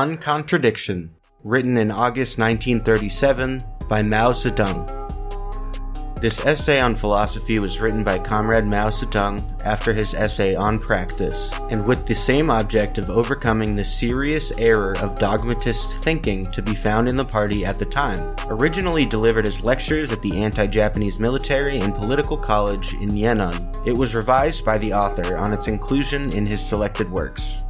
[0.00, 1.14] On Contradiction,
[1.44, 4.88] written in August 1937 by Mao Zedong.
[6.22, 11.50] This essay on philosophy was written by Comrade Mao Zedong after his essay on practice,
[11.68, 16.74] and with the same object of overcoming the serious error of dogmatist thinking to be
[16.74, 18.34] found in the party at the time.
[18.46, 23.98] Originally delivered as lectures at the Anti Japanese Military and Political College in Yan'an, it
[23.98, 27.66] was revised by the author on its inclusion in his selected works.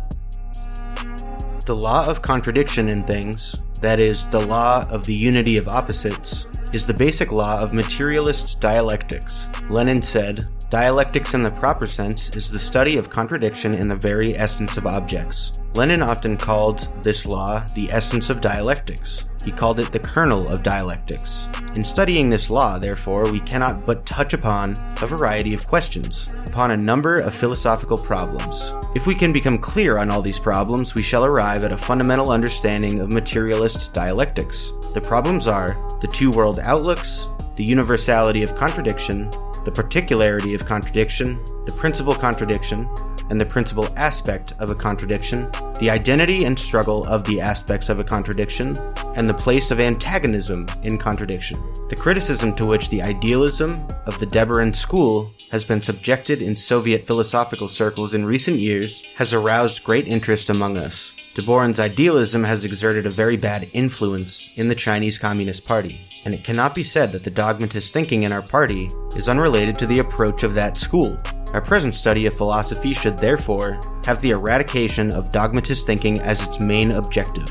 [1.70, 6.48] The law of contradiction in things, that is, the law of the unity of opposites,
[6.72, 9.46] is the basic law of materialist dialectics.
[9.68, 14.34] Lenin said, Dialectics in the proper sense is the study of contradiction in the very
[14.34, 15.62] essence of objects.
[15.74, 19.26] Lenin often called this law the essence of dialectics.
[19.44, 21.46] He called it the kernel of dialectics.
[21.76, 26.72] In studying this law, therefore, we cannot but touch upon a variety of questions, upon
[26.72, 28.74] a number of philosophical problems.
[28.96, 32.32] If we can become clear on all these problems, we shall arrive at a fundamental
[32.32, 34.72] understanding of materialist dialectics.
[34.94, 39.30] The problems are the two world outlooks, the universality of contradiction,
[39.64, 42.88] the particularity of contradiction, the principal contradiction,
[43.30, 47.98] and the principal aspect of a contradiction, the identity and struggle of the aspects of
[47.98, 48.76] a contradiction,
[49.16, 51.58] and the place of antagonism in contradiction.
[51.88, 57.06] The criticism to which the idealism of the Deborin school has been subjected in Soviet
[57.06, 61.12] philosophical circles in recent years has aroused great interest among us.
[61.34, 66.42] Deborin's idealism has exerted a very bad influence in the Chinese Communist Party, and it
[66.42, 70.42] cannot be said that the dogmatist thinking in our party is unrelated to the approach
[70.42, 71.16] of that school.
[71.52, 76.60] Our present study of philosophy should therefore have the eradication of dogmatist thinking as its
[76.60, 77.50] main objective.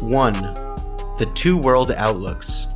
[0.00, 0.32] 1.
[1.18, 2.66] The Two World Outlooks.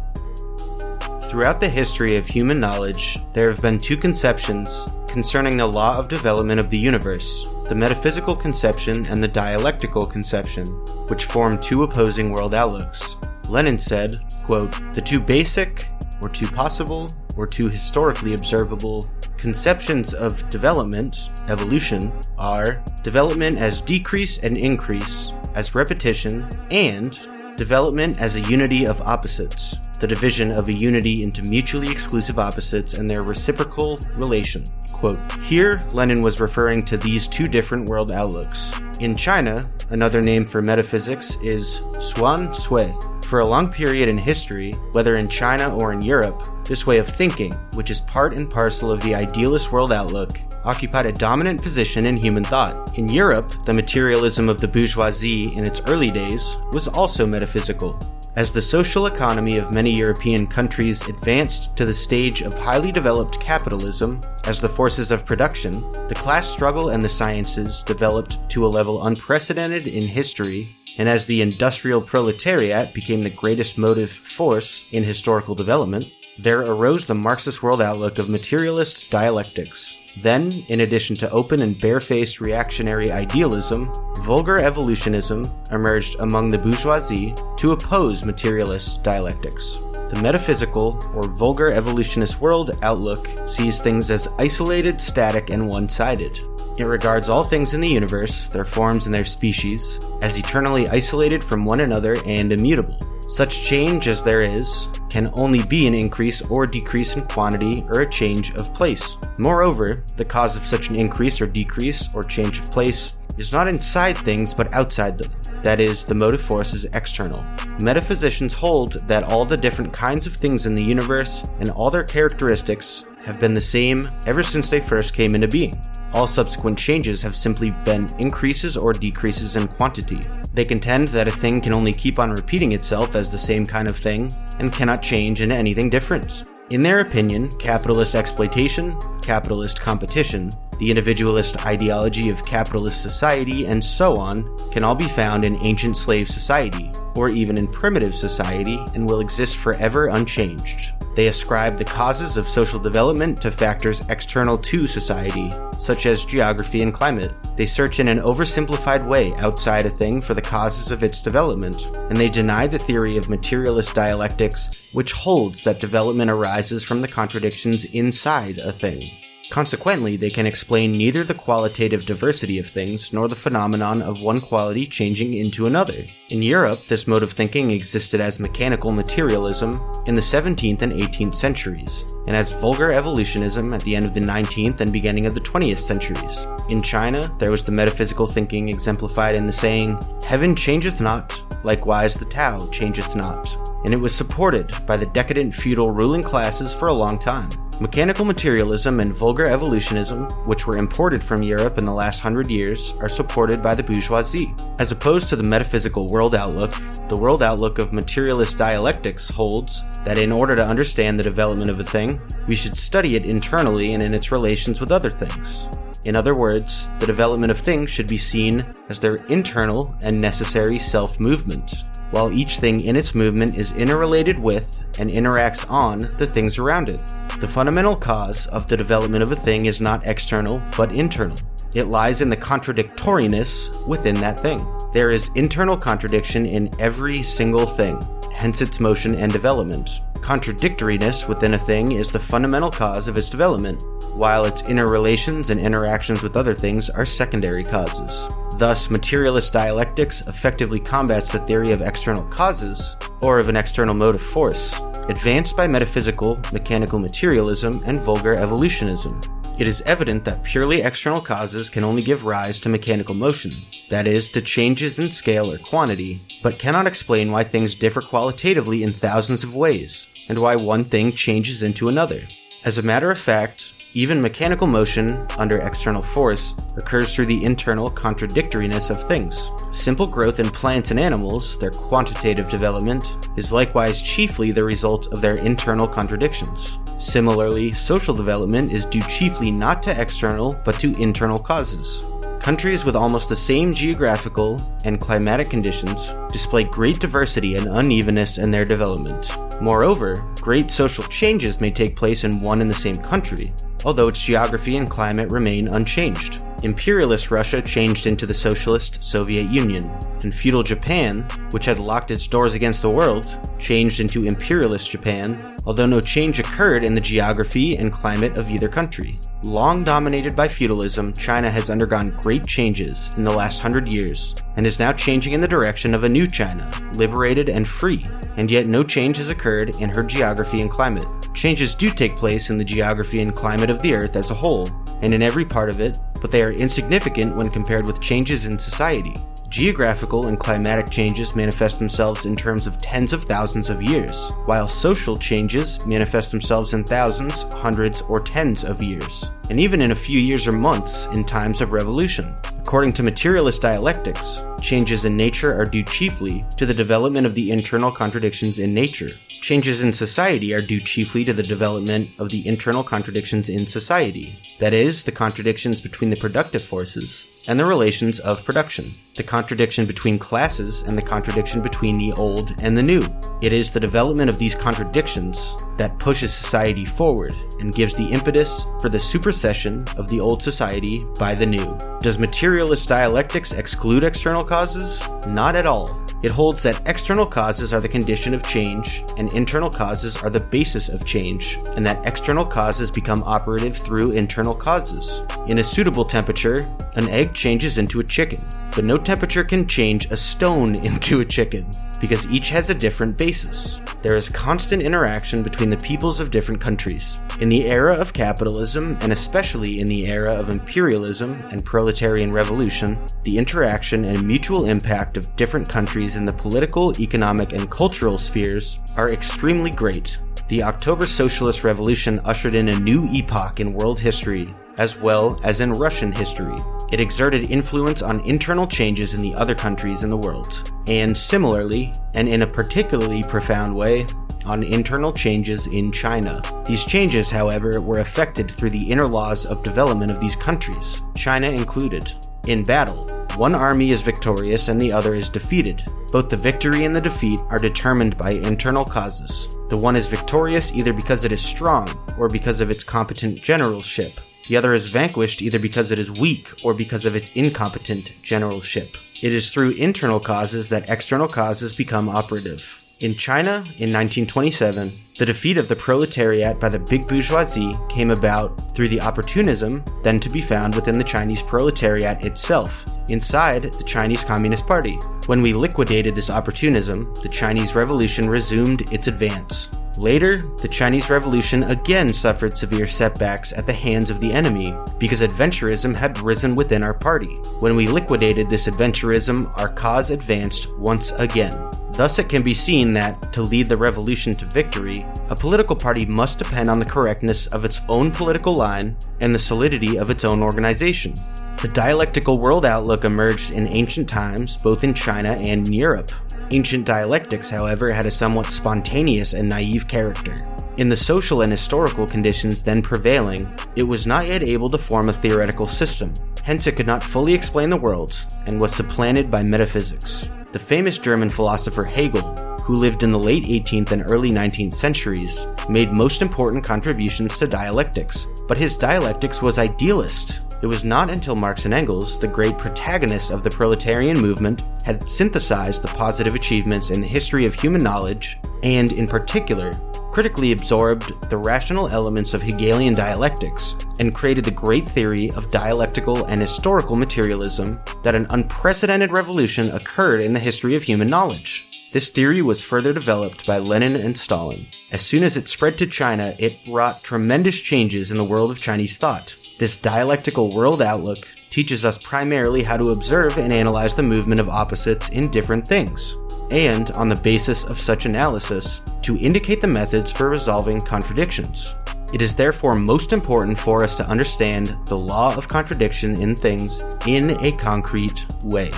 [1.25, 6.09] Throughout the history of human knowledge, there have been two conceptions concerning the law of
[6.09, 10.67] development of the universe the metaphysical conception and the dialectical conception,
[11.09, 13.17] which form two opposing world outlooks.
[13.49, 15.89] Lenin said, quote, The two basic,
[16.23, 19.11] or two possible, or two historically observable
[19.47, 27.21] conceptions of development, evolution, are development as decrease and increase, as repetition, and
[27.57, 32.95] development as a unity of opposites, the division of a unity into mutually exclusive opposites
[32.95, 34.65] and their reciprocal relation.
[34.93, 38.73] Quote, Here, Lenin was referring to these two different world outlooks.
[38.99, 42.93] In China, another name for metaphysics is Xuan Sui.
[43.29, 47.09] For a long period in history, whether in China or in Europe, this way of
[47.09, 52.07] thinking, which is part and parcel of the idealist world outlook, occupied a dominant position
[52.07, 52.97] in human thought.
[52.97, 57.99] In Europe, the materialism of the bourgeoisie in its early days was also metaphysical.
[58.37, 63.41] As the social economy of many European countries advanced to the stage of highly developed
[63.41, 65.73] capitalism as the forces of production,
[66.09, 71.27] the class struggle and the sciences developed to a level unprecedented in history, and as
[71.27, 77.63] the industrial proletariat became the greatest motive force in historical development, there arose the Marxist
[77.63, 80.13] world outlook of materialist dialectics.
[80.23, 87.35] Then, in addition to open and barefaced reactionary idealism, vulgar evolutionism emerged among the bourgeoisie
[87.57, 89.93] to oppose materialist dialectics.
[90.11, 96.39] The metaphysical or vulgar evolutionist world outlook sees things as isolated, static, and one sided.
[96.79, 101.43] It regards all things in the universe, their forms and their species, as eternally isolated
[101.43, 102.99] from one another and immutable.
[103.31, 108.03] Such change as there is can only be an increase or decrease in quantity or
[108.03, 109.17] a change of place.
[109.39, 113.67] Moreover, the cause of such an increase or decrease or change of place is not
[113.67, 115.33] inside things but outside them.
[115.63, 117.43] That is, the motive force is external.
[117.81, 122.05] Metaphysicians hold that all the different kinds of things in the universe and all their
[122.05, 125.73] characteristics have been the same ever since they first came into being.
[126.17, 130.19] All subsequent changes have simply been increases or decreases in quantity.
[130.55, 133.87] They contend that a thing can only keep on repeating itself as the same kind
[133.87, 136.45] of thing and cannot change into anything different.
[136.71, 144.17] In their opinion, capitalist exploitation, capitalist competition, the individualist ideology of capitalist society, and so
[144.17, 149.09] on, can all be found in ancient slave society, or even in primitive society, and
[149.09, 150.93] will exist forever unchanged.
[151.17, 156.83] They ascribe the causes of social development to factors external to society, such as geography
[156.83, 157.33] and climate.
[157.57, 161.83] They search in an oversimplified way outside a thing for the causes of its development,
[162.11, 167.09] and they deny the theory of materialist dialectics, which holds that development arises from the
[167.09, 169.03] contradictions inside a thing.
[169.51, 174.41] Consequently, they can explain neither the qualitative diversity of things nor the phenomenon of one
[174.41, 175.95] quality changing into another.
[176.31, 181.35] In Europe, this mode of thinking existed as mechanical materialism in the 17th and 18th
[181.35, 185.41] centuries, and as vulgar evolutionism at the end of the 19th and beginning of the
[185.41, 186.47] 20th centuries.
[186.69, 192.15] In China, there was the metaphysical thinking exemplified in the saying, Heaven changeth not, likewise
[192.15, 196.89] the Tao changeth not, and it was supported by the decadent feudal ruling classes for
[196.89, 197.49] a long time.
[197.79, 202.99] Mechanical materialism and vulgar evolutionism, which were imported from Europe in the last hundred years,
[203.03, 204.55] are supported by the bourgeoisie.
[204.79, 206.75] As opposed to the metaphysical world outlook,
[207.11, 211.79] the world outlook of materialist dialectics holds that in order to understand the development of
[211.79, 212.19] a thing,
[212.49, 215.69] we should study it internally and in its relations with other things.
[216.07, 220.79] In other words, the development of things should be seen as their internal and necessary
[220.79, 221.75] self movement,
[222.13, 226.91] while each thing in its movement is interrelated with and interacts on the things around
[226.91, 227.01] it.
[227.41, 231.37] The fundamental cause of the development of a thing is not external, but internal.
[231.75, 234.65] It lies in the contradictoriness within that thing.
[234.93, 238.01] There is internal contradiction in every single thing,
[238.33, 239.91] hence its motion and development.
[240.21, 243.83] Contradictoriness within a thing is the fundamental cause of its development,
[244.17, 248.29] while its interrelations and interactions with other things are secondary causes.
[248.57, 254.23] Thus, materialist dialectics effectively combats the theory of external causes, or of an external motive
[254.23, 259.21] force, advanced by metaphysical, mechanical materialism, and vulgar evolutionism.
[259.59, 263.53] It is evident that purely external causes can only give rise to mechanical motion,
[263.91, 268.83] that is, to changes in scale or quantity, but cannot explain why things differ qualitatively
[268.83, 272.21] in thousands of ways, and why one thing changes into another.
[272.65, 277.89] As a matter of fact, even mechanical motion under external force occurs through the internal
[277.89, 279.51] contradictoriness of things.
[279.73, 283.07] Simple growth in plants and animals, their quantitative development,
[283.39, 286.79] is likewise chiefly the result of their internal contradictions.
[286.99, 292.13] Similarly, social development is due chiefly not to external but to internal causes.
[292.39, 298.51] Countries with almost the same geographical and climatic conditions display great diversity and unevenness in
[298.51, 299.31] their development.
[299.63, 303.55] Moreover, great social changes may take place in one and the same country,
[303.87, 306.43] although its geography and climate remain unchanged.
[306.65, 309.89] Imperialist Russia changed into the socialist Soviet Union,
[310.25, 313.27] and feudal Japan, which had locked its doors against the world,
[313.61, 318.69] changed into imperialist Japan, although no change occurred in the geography and climate of either
[318.69, 319.19] country.
[319.45, 324.67] Long dominated by feudalism, China has undergone great changes in the last hundred years, and
[324.67, 328.01] is now changing in the direction of a new China, liberated and free,
[328.37, 331.07] and yet no change has occurred in her geography and climate.
[331.37, 334.67] Changes do take place in the geography and climate of the Earth as a whole,
[335.03, 338.59] and in every part of it, but they are insignificant when compared with changes in
[338.59, 339.15] society.
[339.51, 344.67] Geographical and climatic changes manifest themselves in terms of tens of thousands of years, while
[344.67, 349.95] social changes manifest themselves in thousands, hundreds, or tens of years, and even in a
[349.95, 352.35] few years or months in times of revolution.
[352.67, 357.53] According to materialist dialectics, changes in nature are due chiefly to the development of the
[357.53, 359.07] internal contradictions in nature.
[359.29, 364.35] Changes in society are due chiefly to the development of the internal contradictions in society,
[364.59, 369.87] that is, the contradictions between the productive forces and the relations of production, the contradiction
[369.87, 373.03] between classes and the contradiction between the old and the new.
[373.43, 378.67] It is the development of these contradictions that pushes society forward and gives the impetus
[378.81, 381.77] for the supersession of the old society by the new.
[382.01, 385.07] Does materialist dialectics exclude external causes?
[385.27, 386.06] Not at all.
[386.27, 390.41] It holds that external causes are the condition of change, and internal causes are the
[390.41, 395.25] basis of change, and that external causes become operative through internal causes.
[395.47, 396.67] In a suitable temperature,
[396.97, 398.41] an egg changes into a chicken,
[398.75, 401.65] but no temperature can change a stone into a chicken,
[402.01, 403.81] because each has a different basis.
[404.03, 407.19] There is constant interaction between the peoples of different countries.
[407.39, 412.99] In the era of capitalism, and especially in the era of imperialism and proletarian revolution,
[413.25, 418.79] the interaction and mutual impact of different countries in the political, economic, and cultural spheres
[418.97, 420.23] are extremely great.
[420.49, 425.61] The October Socialist Revolution ushered in a new epoch in world history, as well as
[425.61, 426.57] in Russian history.
[426.91, 431.93] It exerted influence on internal changes in the other countries in the world, and similarly,
[432.15, 434.07] and in a particularly profound way,
[434.47, 436.41] on internal changes in China.
[436.65, 441.49] These changes, however, were affected through the inner laws of development of these countries, China
[441.49, 442.13] included.
[442.47, 442.97] In battle,
[443.37, 445.83] one army is victorious and the other is defeated.
[446.13, 449.49] Both the victory and the defeat are determined by internal causes.
[449.69, 454.21] The one is victorious either because it is strong or because of its competent generalship.
[454.49, 458.97] The other is vanquished either because it is weak or because of its incompetent generalship.
[459.21, 462.86] It is through internal causes that external causes become operative.
[463.01, 468.75] In China, in 1927, the defeat of the proletariat by the big bourgeoisie came about
[468.75, 474.25] through the opportunism then to be found within the Chinese proletariat itself, inside the Chinese
[474.25, 474.95] Communist Party.
[475.27, 479.69] When we liquidated this opportunism, the Chinese Revolution resumed its advance.
[479.99, 485.21] Later, the Chinese Revolution again suffered severe setbacks at the hands of the enemy because
[485.21, 487.41] adventurism had risen within our party.
[487.61, 491.53] When we liquidated this adventurism, our cause advanced once again.
[491.97, 496.05] Thus, it can be seen that, to lead the revolution to victory, a political party
[496.05, 500.23] must depend on the correctness of its own political line and the solidity of its
[500.23, 501.15] own organization.
[501.63, 506.13] The dialectical world outlook emerged in ancient times, both in China and in Europe.
[506.51, 510.35] Ancient dialectics, however, had a somewhat spontaneous and naive character.
[510.77, 515.09] In the social and historical conditions then prevailing, it was not yet able to form
[515.09, 516.13] a theoretical system,
[516.47, 520.29] hence, it could not fully explain the world, and was supplanted by metaphysics.
[520.53, 522.23] The famous German philosopher Hegel,
[522.63, 527.49] who lived in the late 18th and early 19th centuries, made most important contributions to
[527.49, 530.57] dialectics, but his dialectics was idealist.
[530.63, 535.07] It was not until Marx and Engels, the great protagonists of the proletarian movement, had
[535.09, 539.73] synthesized the positive achievements in the history of human knowledge, and in particular,
[540.17, 546.25] critically absorbed the rational elements of Hegelian dialectics and created the great theory of dialectical
[546.25, 551.91] and historical materialism that an unprecedented revolution occurred in the history of human knowledge.
[551.93, 554.65] This theory was further developed by Lenin and Stalin.
[554.91, 558.63] As soon as it spread to China, it wrought tremendous changes in the world of
[558.63, 559.27] Chinese thought.
[559.59, 561.19] This dialectical world outlook
[561.51, 566.17] teaches us primarily how to observe and analyze the movement of opposites in different things,
[566.51, 571.77] and, on the basis of such analysis, to indicate the methods for resolving contradictions.
[572.13, 576.83] It is therefore most important for us to understand the law of contradiction in things
[577.07, 578.73] in a concrete way.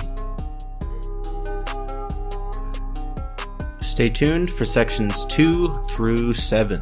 [3.79, 6.79] Stay tuned for sections 2 through 7.